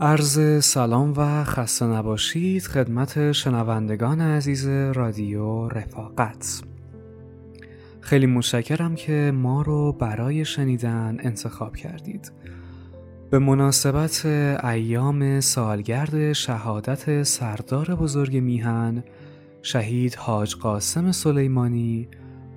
[0.00, 6.62] عرض سلام و خسته نباشید خدمت شنوندگان عزیز رادیو رفاقت.
[8.00, 12.32] خیلی متشکرم که ما رو برای شنیدن انتخاب کردید.
[13.30, 14.26] به مناسبت
[14.64, 19.04] ایام سالگرد شهادت سردار بزرگ میهن
[19.62, 22.08] شهید حاج قاسم سلیمانی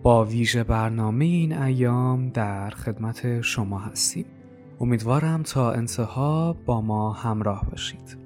[0.03, 4.25] با ویژه برنامه این ایام در خدمت شما هستیم.
[4.81, 8.17] امیدوارم تا انتها با ما همراه باشید.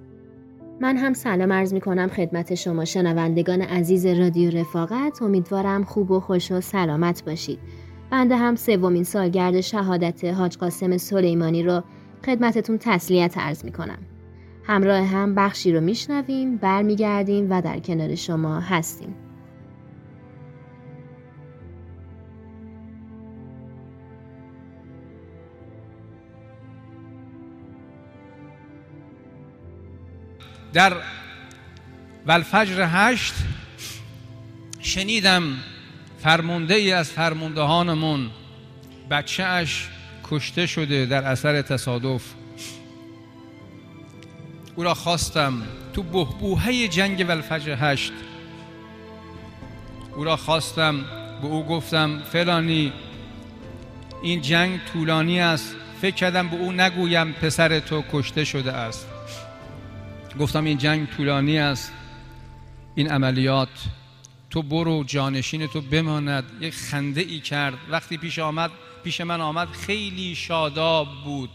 [0.82, 5.22] من هم سلام عرض می کنم خدمت شما شنوندگان عزیز رادیو رفاقت.
[5.22, 7.60] امیدوارم خوب و خوش و سلامت باشید.
[8.12, 11.84] بنده هم سومین سالگرد شهادت حاج قاسم سلیمانی رو
[12.26, 14.00] خدمتتون تسلیت عرض می کنم
[14.64, 19.25] همراه هم بخشی رو میشنویم برمیگردیم و در کنار شما هستیم.
[30.76, 30.94] در
[32.26, 33.34] ولفجر هشت
[34.80, 35.44] شنیدم
[36.24, 38.30] فرمونده ای از فرموندهانمون
[39.10, 39.90] بچه اش
[40.24, 42.24] کشته شده در اثر تصادف.
[44.76, 45.62] او را خواستم
[45.94, 48.14] تو بهبوهه جنگ ولفجر هشت.
[50.16, 51.06] او را خواستم
[51.42, 52.94] به او گفتم فلانی
[54.24, 55.76] این جنگ طولانی است.
[56.02, 59.15] فکر کردم به او نگویم پسر تو کشته شده است.
[60.40, 61.94] گفتم این جنگ طولانی است
[62.96, 63.70] این عملیات
[64.50, 68.72] تو برو جانشین تو بماند یک خنده ای کرد وقتی پیش آمد
[69.04, 71.50] پیش من آمد خیلی شاداب بود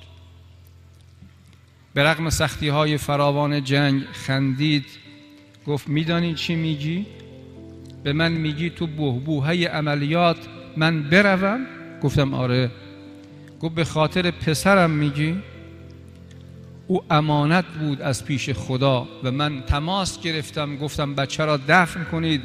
[1.95, 4.87] به رغم سختی های فراوان جنگ خندید
[5.67, 7.07] گفت میدانی چی میگی؟
[8.05, 10.37] به من میگی تو بهبوهای عملیات
[10.77, 11.67] من بروم؟
[12.03, 12.71] گفتم آره
[13.61, 15.43] گفت به خاطر پسرم میگی؟
[16.91, 22.43] او امانت بود از پیش خدا و من تماس گرفتم گفتم بچه را دفن کنید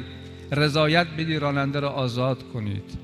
[0.52, 2.98] رضایت بدی راننده را آزاد کنید.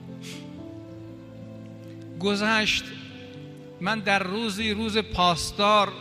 [2.20, 2.84] گذشت.
[3.80, 5.92] من در روزی روز پاسدار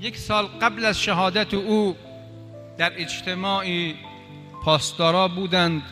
[0.00, 1.96] یک سال قبل از شهادت او
[2.78, 3.94] در اجتماعی
[4.64, 5.82] پاسدارا بودند.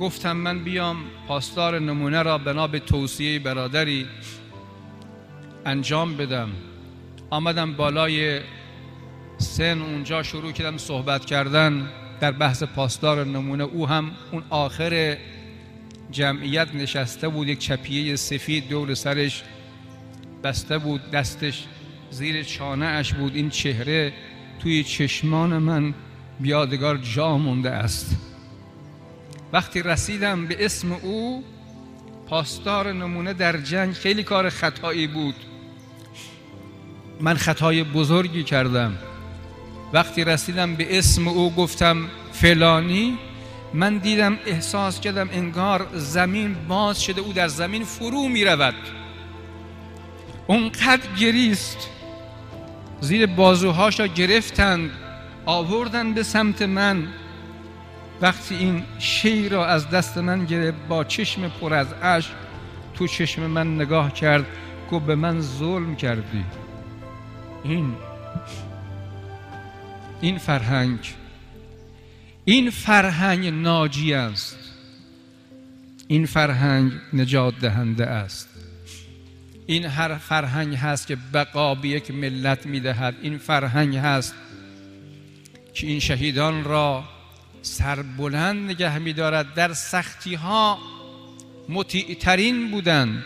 [0.00, 0.96] گفتم من بیام
[1.28, 4.06] پاسدار نمونه را بنا به توصیه برادری
[5.66, 6.48] انجام بدم.
[7.30, 8.40] آمدم بالای
[9.38, 11.88] سن اونجا شروع کردم صحبت کردن.
[12.20, 15.16] در بحث پاسدار نمونه او هم اون آخر
[16.10, 19.42] جمعیت نشسته بود یک چپیه سفید دور سرش
[20.44, 21.64] بسته بود دستش
[22.10, 23.34] زیر چانه اش بود.
[23.34, 24.12] این چهره
[24.62, 25.94] توی چشمان من
[26.40, 28.16] بیادگار جا مونده است.
[29.52, 31.44] وقتی رسیدم به اسم او
[32.26, 35.34] پاسدار نمونه در جنگ خیلی کار خطایی بود.
[37.20, 38.92] من خطای بزرگی کردم.
[39.92, 41.96] وقتی رسیدم به اسم او گفتم
[42.32, 43.18] فلانی
[43.74, 48.74] من دیدم احساس کردم انگار زمین باز شده او در زمین فرو می رود
[50.46, 51.88] اونقدر گریست.
[53.00, 54.90] زیر بازوهاش را گرفتند
[55.46, 57.08] آوردن به سمت من.
[58.20, 62.30] وقتی این شی را از دست من گرفت با چشم پر از اشک
[62.94, 64.46] تو چشم من نگاه کرد
[64.90, 66.44] گفت به من ظلم کردی.
[67.68, 67.94] این.
[70.20, 71.14] این فرهنگ.
[72.44, 74.56] این فرهنگ ناجی است.
[76.08, 78.48] این فرهنگ نجات دهنده است.
[79.66, 84.34] این هر فرهنگ هست که بقا به یک ملت می‌دهد این فرهنگ هست
[85.74, 87.04] که این شهیدان را
[87.62, 90.78] سربلند نگه میدارد در سختی ها
[91.68, 93.24] مطیعترین بودند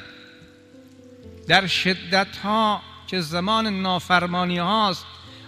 [1.49, 5.06] در شدت ها که زمان نافرمانی هاست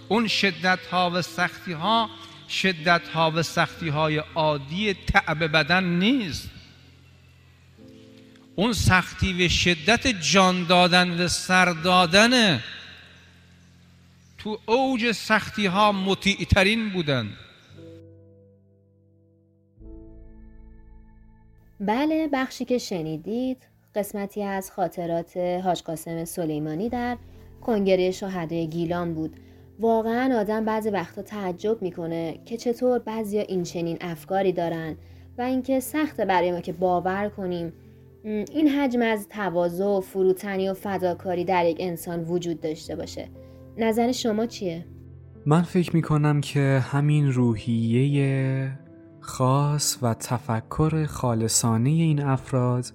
[0.09, 2.09] اون شدت ها و سختی ها
[2.49, 6.49] شدت ها و سختی های عادی تعب بدن نیست.
[8.55, 12.63] اون سختی و شدت جان دادن و سر دادن
[14.37, 17.29] تو اوج سختی ها مطیع ترین بودن.
[21.79, 23.57] بله بخشی که شنیدید
[23.95, 27.17] قسمتی از خاطرات حاج قاسم سلیمانی در
[27.63, 29.35] کنگره شهدای گیلان بود.
[29.79, 34.95] واقعا آدم بعضی وقتا تعجب می‌کنه که چطور بعضیا این چنین افکاری دارن
[35.37, 37.73] و اینکه سخته برای ما که باور کنیم.
[38.23, 43.29] این حجم از تواضع و فروتنی و فداکاری در یک انسان وجود داشته باشه.
[43.77, 44.85] نظر شما چیه؟
[45.45, 48.71] من فکر می‌کنم که همین روحیه
[49.19, 52.85] خاص و تفکر خالصانه این افراد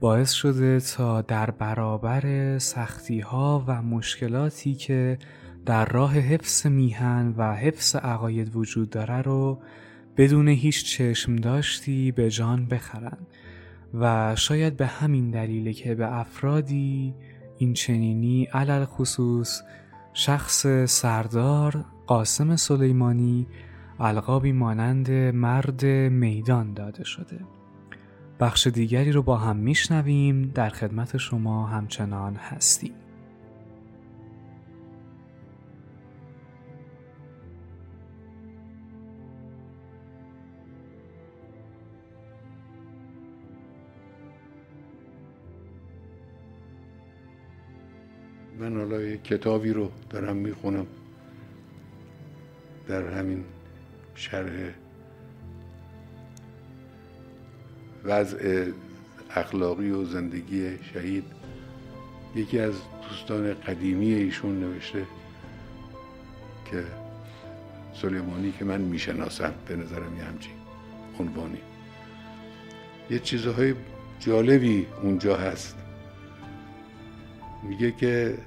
[0.00, 5.18] باعث شده تا در برابر سختی ها و مشکلاتی که
[5.66, 9.58] در راه حفظ میهن و حفظ عقاید وجود داره رو
[10.16, 13.18] بدون هیچ چشم داشتی به جان بخرن.
[13.94, 17.14] و شاید به همین دلیله که به افرادی
[17.58, 19.62] این چنینی علل خصوص
[20.12, 23.46] شخص سردار قاسم سلیمانی
[24.00, 27.59] القابی مانند مرد میدان داده شده.
[28.40, 30.52] بخش دیگری رو با هم میشنویم.
[30.54, 32.94] در خدمت شما همچنان هستیم.
[48.58, 50.86] من حالا کتابی رو دارم می‌خونم.
[52.88, 53.44] در همین
[54.14, 54.72] شرح
[58.04, 58.70] وضع
[59.30, 61.24] اخلاقی و زندگی شهید
[62.36, 62.74] یکی از
[63.08, 65.06] دوستان قدیمی ایشون نوشته
[66.70, 66.84] که
[67.94, 70.54] سلیمانی که من می‌شناسم به نظرم یه همچین
[71.18, 71.58] عنوانی.
[73.10, 73.74] یه چیزهای
[74.20, 75.76] جالبی اونجا هست.
[77.62, 78.38] میگه که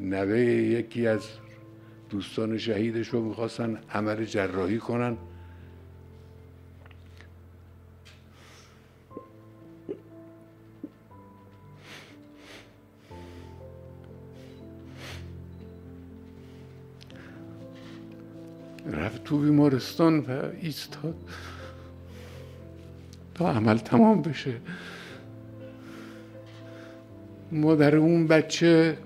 [0.00, 1.28] نوه یکی از
[2.10, 5.16] دوستان شهیدش رو می‌خواستن عمل جراحی کنن.
[19.28, 21.14] تو بیمارستان و ایستاد.
[23.34, 24.54] تا عمل تمام بشه.
[27.52, 28.98] مادر اون بچه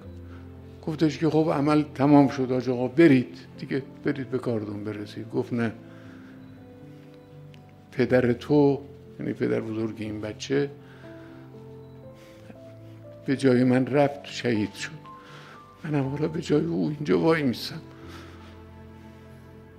[0.86, 3.38] گفتش که خب عمل تمام شد آج آقا برید.
[3.58, 5.30] دیگه برید به کاردون برسید.
[5.30, 5.72] گفت نه.
[7.92, 8.80] پدر تو
[9.20, 10.70] یعنی پدر بزرگ این بچه
[13.26, 15.02] به جای من رفت شهید شد.
[15.84, 17.80] منم حالا به جای او اینجا وای میسم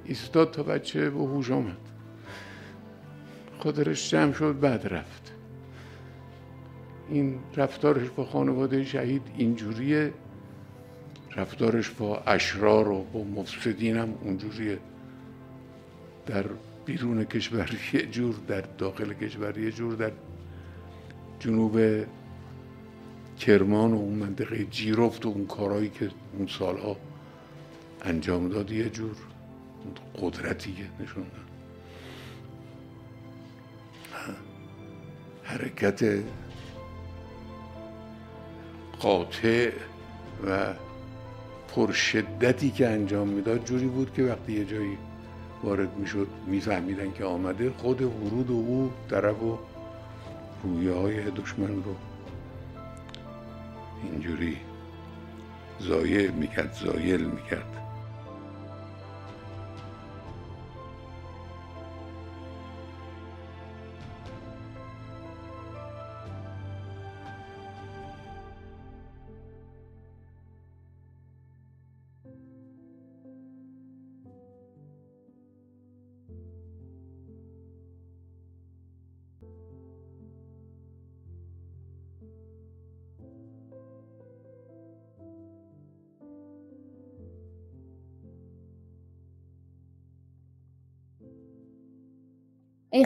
[0.05, 1.77] ایستاد تا بچه به هوش آمد.
[3.59, 5.31] خودش جمع شد بعد رفت.
[7.09, 10.13] این رفتارش با خانواده شهید اینجوریه.
[11.35, 14.79] رفتارش با اشرار و با مفسدین هم اونجوریه.
[16.25, 16.45] در
[16.85, 20.11] بیرون کشور یه جور در داخل کشور یه جور در
[21.39, 22.05] جنوب
[23.39, 26.97] کرمان و اون منطقه جیرفت و اون کارهایی که اون سالها
[28.01, 29.15] انجام داد یه جور.
[30.21, 31.25] قدرتی که نشون
[35.43, 36.23] حرکت
[38.99, 39.71] قاطع
[40.47, 40.73] و
[41.75, 44.97] پرشدتی که انجام می‌داد جوری بود که وقتی یه جایی
[45.63, 49.59] وارد می‌شد میفهمیدن که آمده خود ورود او طرف و
[50.63, 51.95] رویه های دشمن رو
[54.03, 54.57] اینجوری
[55.79, 57.82] زایل می‌کرد زایل می‌کرد.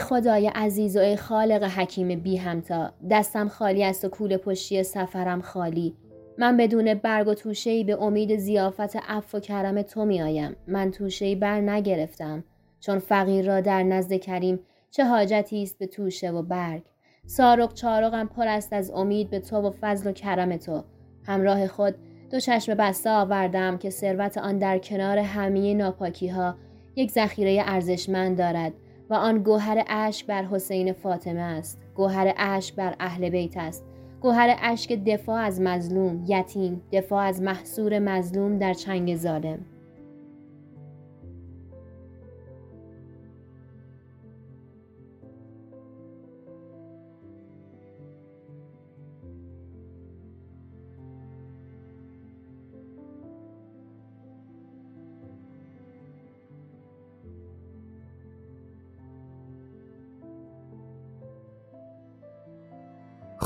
[0.08, 2.92] خدای عزیز و ای خالق حکیم بی همتا.
[3.10, 5.96] دستم خالی است و کول پشتی سفرم خالی.
[6.38, 10.56] من بدون برگ و توشه به امید زیافت عفو و کرم تو می آیم.
[10.66, 12.44] من توشه بر نگرفتم.
[12.80, 14.60] چون فقیر را در نزد کریم
[14.90, 16.82] چه حاجتی است به توشه و برگ؟
[17.26, 20.84] سارق چارقم پر است از امید به تو و فضل و کرم تو.
[21.26, 21.94] همراه خود
[22.30, 26.54] دو چشم بسته آوردم که ثروت آن در کنار همه ناپاکی ها
[26.96, 28.72] یک ذخیره ارزشمند دارد.
[29.10, 31.78] و آن گوهر اشک بر حسین فاطمه است.
[31.94, 33.84] گوهر اشک بر اهل بیت است.
[34.20, 39.58] گوهر اشک دفاع از مظلوم یتیم دفاع از محصور مظلوم در چنگ ظالم.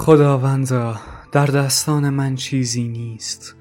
[0.02, 0.96] خداوندا
[1.32, 3.56] در دستان من چیزی نیست.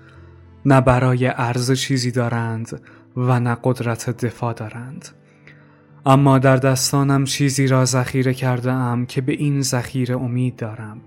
[0.66, 2.82] نه برای عرض چیزی دارند
[3.18, 5.08] و نه قدرت دفاع دارند.
[6.06, 11.02] اما در دستانم چیزی را ذخیره کرده ام که به این ذخیره امید دارم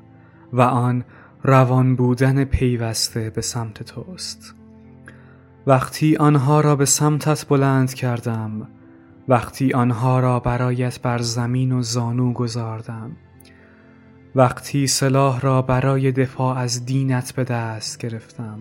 [0.53, 1.05] و آن
[1.43, 4.55] روان بودن پیوسته به سمت توست.
[5.67, 8.69] وقتی آنها را به سمتت بلند کردم
[9.29, 13.17] وقتی آنها را برایت بر زمین و زانو گذاردم
[14.37, 18.59] وقتی سلاح را برای دفاع از دینت به دست گرفتم.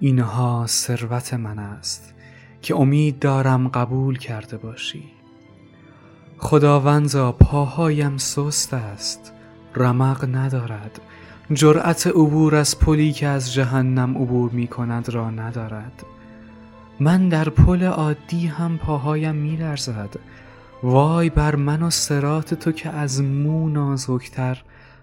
[0.00, 2.14] اینها ثروت من است
[2.62, 5.04] که امید دارم قبول کرده باشی.
[6.38, 9.32] خداوندا پاهایم سست است
[9.76, 11.00] رمق ندارد.
[11.52, 16.04] جرأت عبور از پلی که از جهنم عبور می کند را ندارد.
[17.00, 20.16] من در پل عادی هم پاهایم می لرزد.
[20.84, 24.62] وای بر من و سرات تو که از مو نازکتر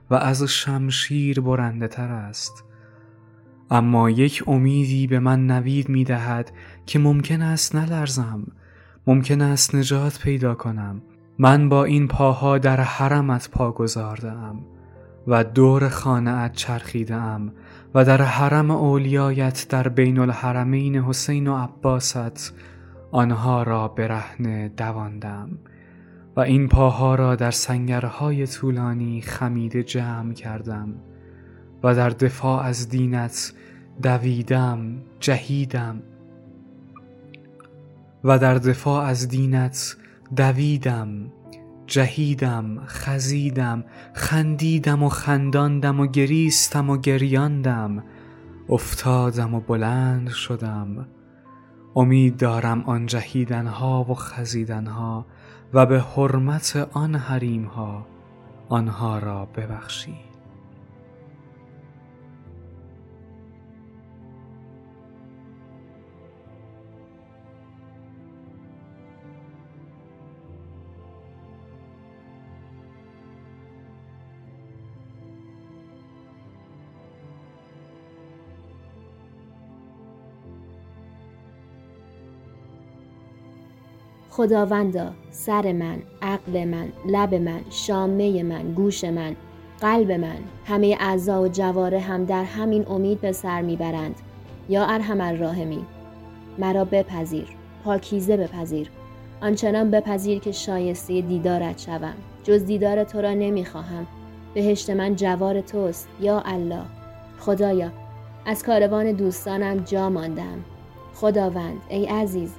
[0.09, 2.63] و از شمشیر برنده تر است.
[3.71, 6.51] اما یک امیدی به من نوید می دهد
[6.85, 8.47] که ممکن است نلرزم
[9.07, 11.01] ممکن است نجات پیدا کنم.
[11.39, 14.59] من با این پاها در حرمت پا گذاردم
[15.27, 17.51] و دور خانه چرخیده ام
[17.95, 22.53] و در حرم اولیایت در بین الحرمین حسین و عباست
[23.11, 25.49] آنها را برهنه دواندم
[26.35, 30.93] و این پاها را در سنگرهای طولانی خمیده جمع کردم
[31.83, 33.53] و در دفاع از دینت
[34.01, 36.01] دویدم جهیدم.
[38.23, 39.97] و در دفاع از دینت
[40.35, 41.31] دویدم
[41.87, 43.83] جهیدم خزیدم
[44.13, 48.03] خندیدم و خنداندم و گریستم و گریاندم.
[48.69, 51.07] افتادم و بلند شدم.
[51.95, 55.25] امید دارم آن جهیدنها و خزیدنها
[55.73, 58.05] و به حرمت آن حریمها
[58.69, 60.30] آنها را ببخشید.
[84.31, 89.35] خداوندا سر من عقل من لب من شامه من گوش من
[89.81, 94.15] قلب من همه اعضا و جواره هم در همین امید به سر می‌برند.
[94.69, 95.85] یا ارحم الراحمین
[96.59, 97.47] مرا بپذیر
[97.85, 98.89] پاکیزه بپذیر
[99.41, 102.13] آنچنان بپذیر که شایسته دیدارت شوم.
[102.43, 104.07] جز دیدار تو را نمی‌خواهم.
[104.53, 106.83] بهشت من جوار توست یا الله.
[107.39, 107.91] خدایا
[108.45, 110.63] از کاروان دوستانم جا ماندم.
[111.13, 112.51] خداوند ای عزیز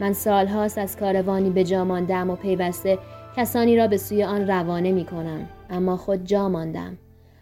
[0.00, 2.98] من سالهاست از کاروانی به جا ماندم و پیوسته
[3.36, 5.48] کسانی را به سوی آن روانه می کنم.
[5.70, 6.98] اما خود جا ماندم.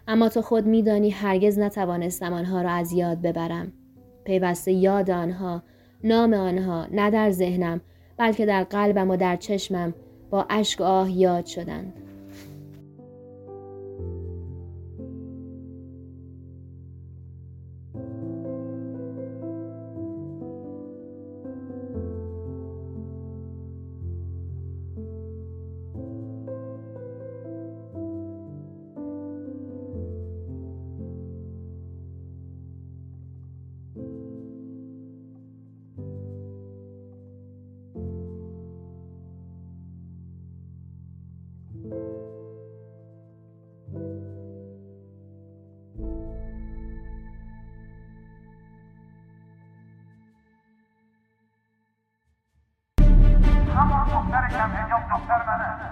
[0.09, 3.73] اما تو خود میدانی هرگز نتوانستم آنها را از یاد ببرم.
[4.25, 5.62] پیوسته یاد آنها
[6.04, 7.80] نام آنها نه در ذهنم
[8.16, 9.94] بلکه در قلبم و در چشمم
[10.30, 11.92] با اشک آه یاد شدند.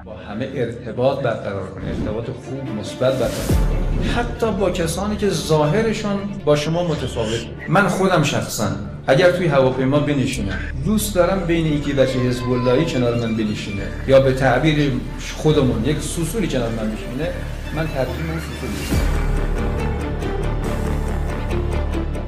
[0.05, 3.31] با همه ارتباط برقرار کنید ارتباط خوب مثبت برقرار
[4.17, 7.47] حتی با کسانی که ظاهرشون با شما متفاوت.
[7.69, 8.71] من خودم شخصا
[9.07, 12.43] اگر توی هواپیما بنشینم دوست دارم بین یکی بچه حزب
[12.93, 14.93] کنار من بنشینه یا به تعبیر
[15.37, 17.31] خودمون یک سوسولی کنار من بشینه
[17.77, 18.71] من ترجیح اون سوسول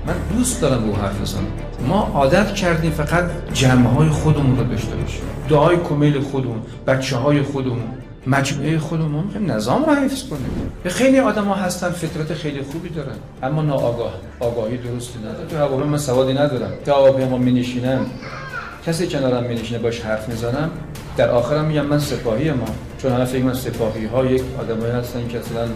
[0.06, 1.46] من دوست دارم با حرف بزنم.
[1.88, 5.21] ما عادت کردیم فقط جمعه های خودمون رو داشته باشیم.
[5.52, 7.88] دعای کمیل خودمون بچه های خودمون
[8.26, 10.73] مجموعه خودمون نظام رو حفظ کنیم.
[10.85, 15.47] خیلی آدم ها هستن فطرت خیلی خوبی دارن اما ناآگاه آگاهی درستی نداره.
[15.47, 16.71] تو هواپیما من سوادی ندارم.
[16.87, 18.06] تو هواپیما می نشینم
[18.87, 20.71] کسی کنارم می نشینه باش حرف می‌زنم.
[21.16, 22.66] در آخرم میگم من سپاهی ما.
[22.99, 25.68] چون همه فکر من سپاهی ها یک آدمایی هستن که اصلا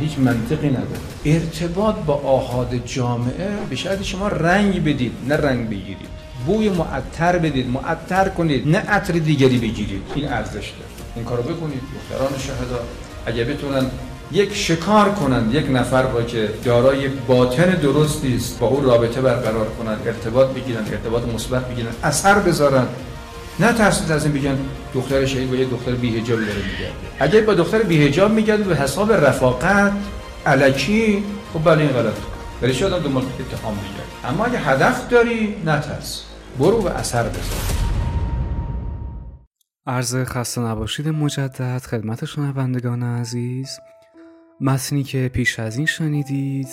[0.00, 1.00] هیچ منطقی نداره.
[1.24, 6.15] ارتباط با آهاد جامعه به شما رنگ بدید نه رنگ بگیرید.
[6.46, 10.02] بوی معطر بدید معطر کنید نه عطر دیگری بگیرید.
[10.14, 10.90] این ارزش داره.
[11.16, 12.80] این کارو بکنید دختران شهدا.
[13.26, 13.90] اگه بتونن
[14.32, 19.66] یک شکار کنند یک نفر با که دارای باطن درستی است با او رابطه برقرار
[19.78, 22.86] کنند ارتباط بگیرن ارتباط مثبت بگیرن اثر بذارن.
[23.60, 24.58] نه ترسید از این بگن
[24.94, 26.94] دختر شهید با یه دختر بیهجابی داره میگرده.
[27.20, 29.92] اگر با دختر بیهجاب میگرده به حساب رفاقت
[30.46, 32.14] علکی خب بله این غلط
[32.62, 36.22] ولی شاید دنبال اتهام بگردی اما اگه هدف داری نترس
[36.58, 37.76] برو و اثر بذار.
[39.86, 43.78] عرض خسته نباشید مجدد خدمت شنوندگان عزیز.
[44.60, 46.68] متنی که پیش از این شنیدید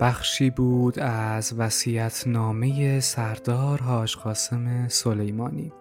[0.00, 5.72] بخشی بود از وسیعت نامه سردار حاج قاسم سلیمانی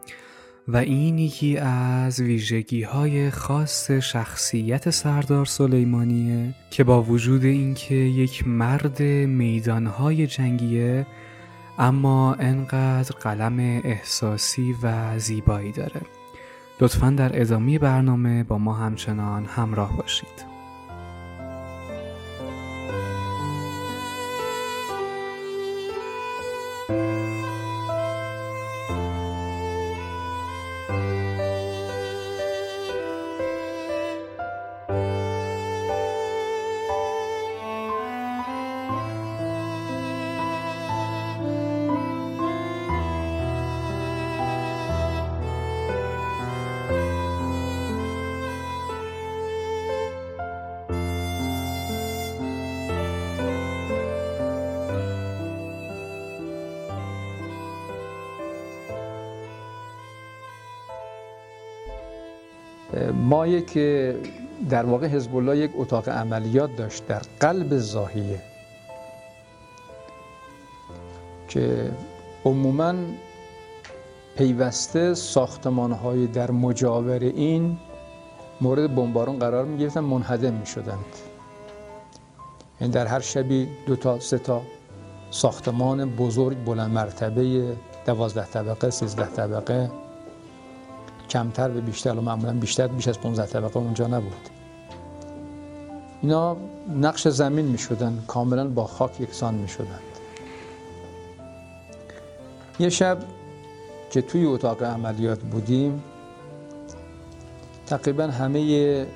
[0.67, 8.47] و این یکی از ویژگی های خاص شخصیت سردار سلیمانیه که با وجود اینکه یک
[8.47, 11.05] مرد میدانهای جنگیه
[11.81, 16.01] اما انقدر قلم احساسی و زیبایی داره.
[16.81, 20.50] لطفا در ادامه برنامه با ما همچنان همراه باشید.
[63.13, 63.73] ما یک
[64.69, 68.41] در واقع حزب الله یک اتاق عملیات داشت در قلب زاهیه
[71.47, 71.91] که
[72.45, 72.93] عموما
[74.37, 77.77] پیوسته ساختمان در مجاور این
[78.61, 81.05] مورد بمبارون قرار می گرفتن منهدم می شدند
[82.81, 84.61] یعنی در هر شبی دو تا سه تا
[85.31, 89.91] ساختمان بزرگ بلند مرتبه دوازده طبقه سیزده طبقه
[91.31, 94.49] کمتر و بیشتر و معمولا بیشتر بیش از 15 طبقه اونجا نبود.
[96.21, 96.57] اینا
[96.95, 100.01] نقش زمین می شدن کاملا با خاک یکسان می شدند
[102.79, 103.17] یه شب
[104.11, 106.03] که توی اتاق عملیات بودیم
[107.85, 109.07] تقریبا همه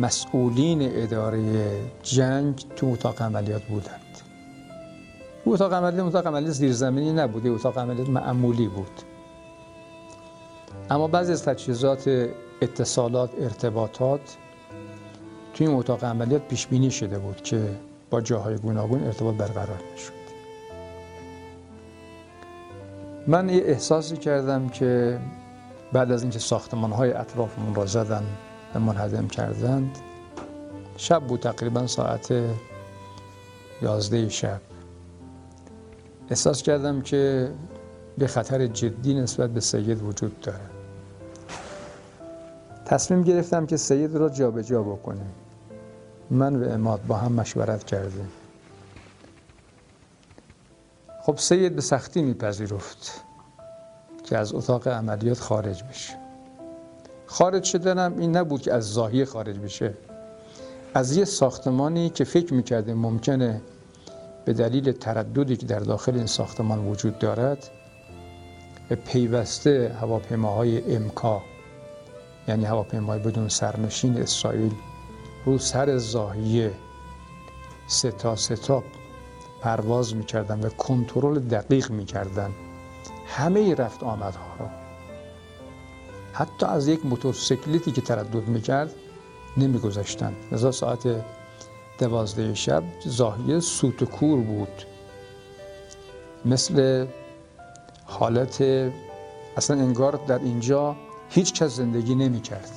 [0.00, 1.70] مسئولین اداره
[2.02, 4.01] جنگ تو اتاق عملیات بودند
[5.44, 7.46] او اتاق عملیات اتاق عملیات زیرزمینی نبود.
[7.46, 9.02] اتاق عملیات معمولی بود.
[10.90, 12.28] اما بعضی از تجهیزات
[12.62, 14.36] اتصالات ارتباطات
[15.54, 17.76] توی این اتاق عملیات پیش بینی شده بود که
[18.10, 20.12] با جاهای گوناگون ارتباط برقرار می‌شد.
[23.26, 25.18] من یه احساسی کردم که
[25.92, 28.22] بعد از اینکه ساختمان های اطرافمون را زدن
[28.74, 29.98] و منهدم کردند
[30.96, 32.34] شب بود تقریبا ساعت
[33.82, 34.60] یازده شب.
[36.32, 37.52] احساس کردم که
[38.18, 40.60] به خطر جدی نسبت به سید وجود داره.
[42.84, 45.30] تصمیم گرفتم که سید را جابجا جا بکنیم
[46.30, 48.28] من و اماد با هم مشورت کردیم.
[51.22, 53.24] خب سید به سختی میپذیرفت
[54.24, 56.14] که از اتاق عملیات خارج بشه.
[57.26, 59.94] خارج شدنم این نبود که از زاهی خارج بشه.
[60.94, 63.60] از یه ساختمانی که فکر می‌کردیم ممکنه
[64.44, 67.70] به دلیل ترددی که در داخل این ساختمان وجود دارد
[69.04, 71.42] پیوسته هواپیماهای امکا
[72.48, 74.74] یعنی هواپیمای بدون سرنشین اسرائیل
[75.44, 76.72] رو سر زاهیه
[77.86, 78.82] ستا ستا
[79.60, 82.50] پرواز می‌کردن و کنترل دقیق می‌کردن.
[83.26, 84.70] همه رفت آمدها را.
[86.32, 88.90] حتی از یک موتورسیکلتی که تردد می‌کرد
[89.56, 91.24] نمیگذاشتند لذا ساعت
[92.02, 94.82] دوازده شب زاهیه سوت کور بود.
[96.44, 97.06] مثل
[98.04, 98.62] حالت
[99.56, 100.96] اصلا انگار در اینجا
[101.28, 102.70] هیچ کس زندگی نمی کرد.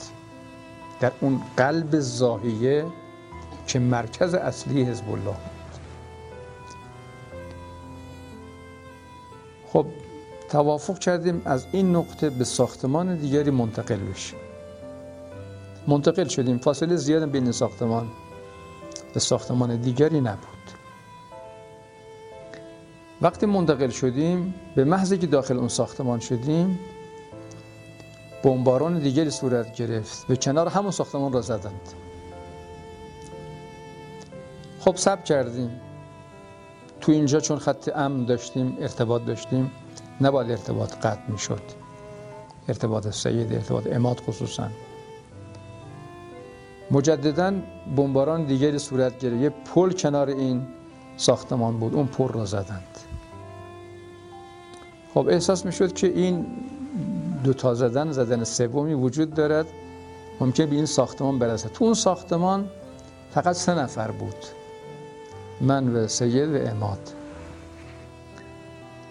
[0.99, 2.85] در اون قلب زاهیه
[3.67, 5.79] که مرکز اصلی حزب الله بود.
[9.73, 9.85] خب
[10.49, 14.39] توافق کردیم از این نقطه به ساختمان دیگری منتقل بشیم.
[15.87, 16.57] منتقل شدیم.
[16.57, 18.07] فاصله زیاد بین ساختمان.
[19.15, 20.71] به ساختمان دیگری نبود.
[23.21, 26.79] وقتی منتقل شدیم به محضی که داخل اون ساختمان شدیم
[28.43, 31.89] بمباران دیگری صورت گرفت به کنار همون ساختمان را زدند.
[34.79, 35.81] خب سب کردیم.
[37.01, 39.71] تو اینجا چون خط امن داشتیم ارتباط داشتیم
[40.21, 41.61] نباید ارتباط قطع می شد
[42.67, 44.69] ارتباط سید ارتباط اماد خصوصا.
[46.91, 47.53] مجددا
[47.95, 49.41] بمباران دیگری صورت گرفت.
[49.41, 50.67] یه پل کنار این
[51.17, 51.93] ساختمان بود.
[51.93, 52.97] اون پل را زدند.
[55.13, 56.45] خب احساس می که این
[57.43, 59.65] دو تا زدن زدن سومی وجود دارد.
[60.39, 62.69] ممکن به این ساختمان برسه تو اون ساختمان
[63.31, 64.35] فقط سه نفر بود.
[65.61, 67.11] من و سید و اماد.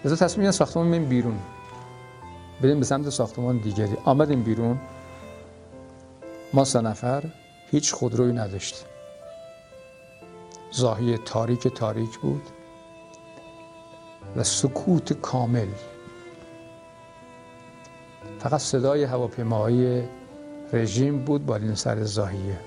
[0.03, 1.39] از تصمیم ساختمان من بیرون.
[2.61, 3.97] بریم به سمت ساختمان دیگری.
[4.05, 4.77] آمدیم بیرون.
[6.53, 7.23] ما سه نفر.
[7.75, 8.87] هیچ خودروی نداشتیم
[10.71, 12.41] زاهی تاریک تاریک بود
[14.35, 15.67] و سکوت کامل.
[18.39, 20.03] فقط صدای هواپیماهای
[20.73, 22.59] رژیم بود بالین سر زاهیه.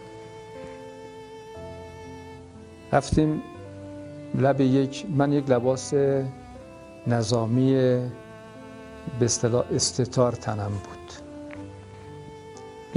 [2.93, 3.43] رفتیم
[4.35, 5.95] لب یک من یک لباس
[7.07, 7.73] نظامی
[9.19, 11.28] به اصطلاح استتار تنم بود.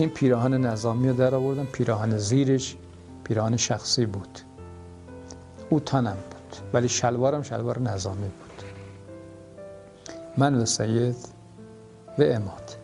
[0.02, 1.66] این پیراهن نظامی رو در آوردم.
[1.66, 2.76] پیراهن زیرش
[3.24, 4.40] پیراهن شخصی بود.
[5.70, 8.64] او تنم بود ولی شلوارم شلوار نظامی بود.
[10.38, 11.16] من و سید
[12.18, 12.76] و اماد.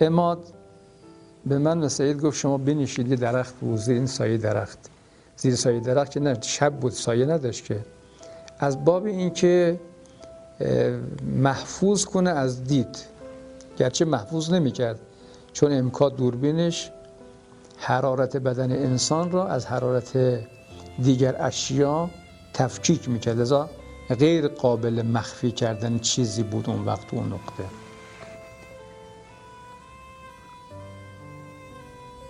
[0.00, 0.44] اماد
[1.46, 4.78] به من و سید گفت شما بنشید یه درخت بود زیر این سایه درخت.
[5.36, 7.80] زیر سایه درخت که نه شب بود سایه نداشت که.
[8.58, 9.80] از باب اینکه
[11.22, 13.15] محفوظ کنه از دید.
[13.76, 15.00] گرچه محفوظ نمی‌کرد
[15.52, 16.90] چون امکا دوربینش
[17.76, 20.40] حرارت بدن انسان را از حرارت
[21.02, 22.10] دیگر اشیا
[22.54, 23.40] تفکیک می‌کرد.
[23.40, 23.70] لذا
[24.18, 27.64] غیر قابل مخفی کردن چیزی بود اون وقت اون نقطه.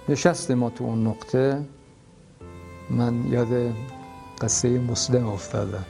[0.08, 1.64] نشست ما تو اون نقطه.
[2.90, 3.74] من یاد
[4.40, 5.84] قصه مسلم افتادم.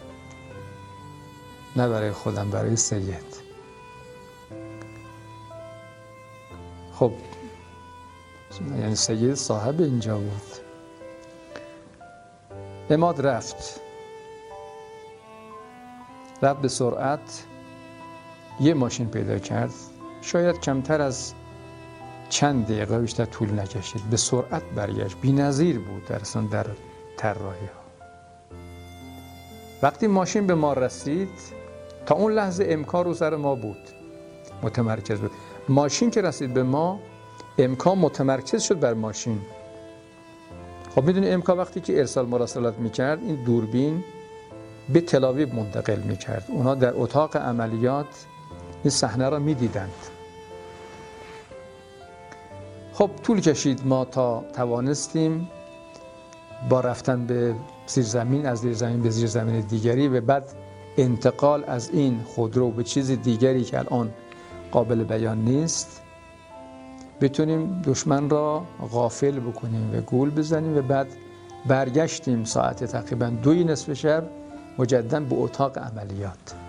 [1.77, 3.36] نه برای خودم برای سید.
[6.99, 7.13] خب
[8.81, 10.43] یعنی سید صاحب اینجا بود.
[12.91, 13.81] اماد رفت.
[16.43, 17.45] رفت به سرعت.
[18.61, 19.71] یه ماشین پیدا کرد.
[20.23, 21.33] شاید کمتر از
[22.29, 24.03] چند دقیقه بیشتر طول نکشید.
[24.11, 25.17] به سرعت برگشت.
[25.21, 26.67] بی نظیر بود در در
[27.17, 27.87] طراحی ها.
[29.83, 31.31] وقتی ماشین به ما رسید
[32.07, 33.89] تا اون لحظه امکان رو سر ما بود.
[34.63, 35.31] متمرکز بود.
[35.69, 37.01] ماشین که رسید به ما
[37.59, 39.41] امکان متمرکز شد بر ماشین.
[40.95, 44.05] خب می‌دونی امکان وقتی که ارسال مراسلات می‌کرد این دوربین
[44.89, 46.45] به تلاویب منتقل می‌کرد.
[46.49, 48.07] اونا در اتاق عملیات
[48.85, 49.93] این صحنه را می‌دیدند.
[52.93, 55.49] خب طول کشید ما تا توانستیم
[56.69, 57.55] با رفتن به
[57.87, 60.53] زیرزمین از زیرزمین به زیرزمین دیگری و بعد
[60.97, 64.13] انتقال از این خودرو به چیز دیگری که الان
[64.73, 66.03] قابل بیان نیست.
[67.21, 71.07] بتونیم دشمن را غافل بکنیم و گول بزنیم و بعد
[71.67, 74.31] برگشتیم ساعت تقریبا دوی نصف شب
[74.79, 76.66] مجددا به اتاق عملیات.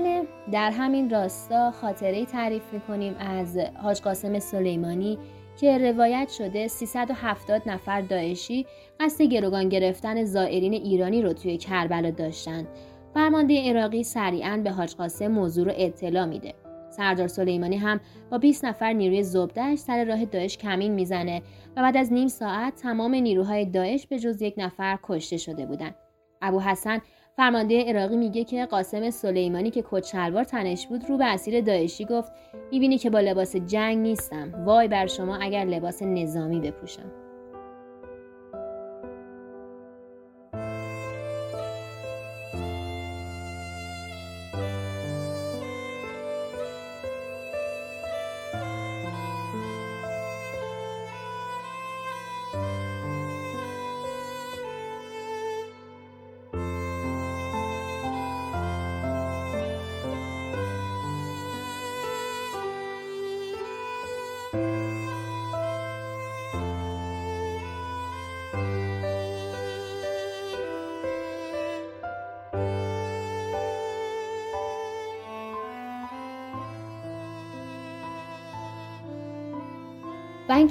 [0.00, 5.18] بله در همین راستا خاطره تعریف می‌کنیم از حاج قاسم سلیمانی
[5.60, 8.66] که روایت شده 370 نفر داعشی
[9.00, 12.66] قصد گروگان گرفتن زائرین ایرانی رو توی کربلا داشتن.
[13.14, 16.54] فرمانده عراقی سریعا به حاج قاسم موضوع رو اطلاع میده.
[16.90, 21.42] سردار سلیمانی هم با 20 نفر نیروی زبدش سر راه داعش کمین می‌زنه
[21.76, 25.94] و بعد از نیم ساعت تمام نیروهای داعش به جز یک نفر کشته شده بودند.
[26.42, 26.98] ابو حسن
[27.40, 32.32] فرمانده عراقی میگه که قاسم سلیمانی که کچلوار تنش بود رو به اسیر داعشی گفت
[32.72, 34.64] می‌بینی که با لباس جنگ نیستم.
[34.64, 37.29] وای بر شما اگر لباس نظامی بپوشم.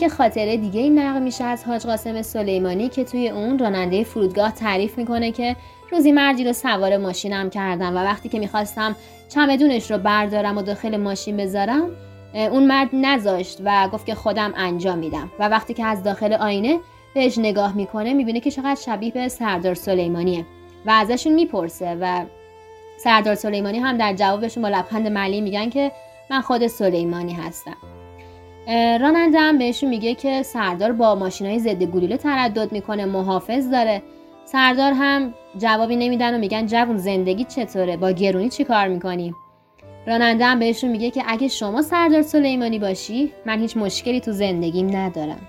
[0.02, 4.52] اینکه خاطره دیگه این نقل میشه از حاج قاسم سلیمانی که توی اون راننده فرودگاه
[4.52, 5.56] تعریف می‌کنه که
[5.92, 8.96] روزی مردی رو سوار ماشینم کردم و وقتی که می‌خواستم
[9.30, 11.90] چمدونش رو بردارم و داخل ماشین بذارم
[12.34, 15.32] اون مرد نذاشت و گفت که خودم انجام میدم.
[15.40, 16.80] و وقتی که از داخل آینه
[17.14, 20.46] بهش نگاه می‌کنه می‌بینه که چقدر شبیه به سردار سلیمانیه
[20.86, 22.26] و ازشون می‌پرسه و
[22.98, 25.92] سردار سلیمانی هم در جوابشون با لبخند ملی میگن که
[26.30, 27.78] من خود سلیمانی هستم.
[28.76, 34.02] راننده هم بهشون میگه که سردار با ماشین های ضد گلوله تردد می‌کنه محافظ داره.
[34.46, 39.34] سردار هم جوابی نمیدن و میگن جوون زندگی چطوره؟ با گرونی چی کار می‌کنی؟
[40.08, 44.96] راننده هم بهشون میگه که اگه شما سردار سلیمانی باشی من هیچ مشکلی تو زندگیم
[44.96, 45.40] ندارم.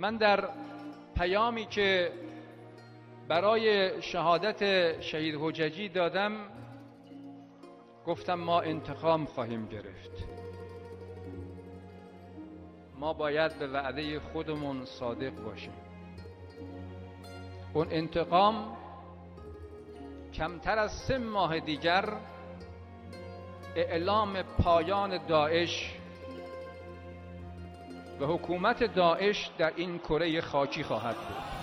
[0.00, 0.48] من در
[1.16, 2.12] پیامی که
[3.28, 6.32] برای شهادت شهید حججی دادم
[8.06, 10.10] گفتم ما انتقام خواهیم گرفت.
[12.98, 15.72] ما باید به وعده خودمون صادق باشیم.
[17.74, 18.76] اون انتقام
[20.32, 22.04] کمتر از سه ماه دیگر
[23.76, 25.99] اعلام پایان داعش
[28.20, 31.60] و حکومت داعش در این کره خاکی خواهد بود.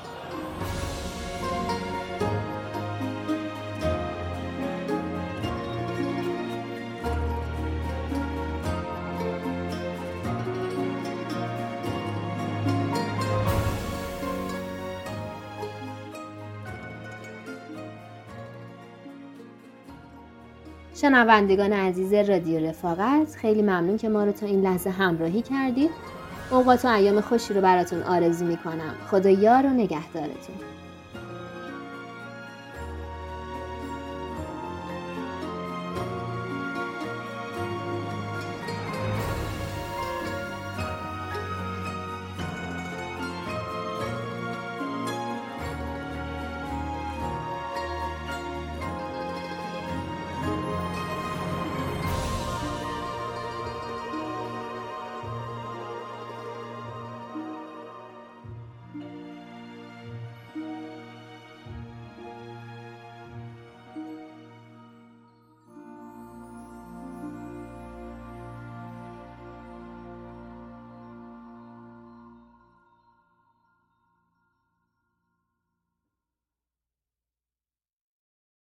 [21.01, 26.16] شنوندگان عزیز رادیو رفاقت خیلی ممنون که ما رو تا این لحظه همراهی کردید.
[26.51, 28.95] اوقات و ایام خوشی رو براتون آرزو می‌کنم.
[29.11, 30.55] خدا یار و نگهدارتون.